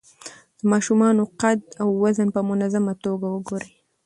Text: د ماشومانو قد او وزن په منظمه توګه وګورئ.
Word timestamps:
د 0.59 0.61
ماشومانو 0.71 1.23
قد 1.41 1.59
او 1.81 1.87
وزن 2.03 2.27
په 2.35 2.41
منظمه 2.49 2.93
توګه 3.03 3.27
وګورئ. 3.29 3.69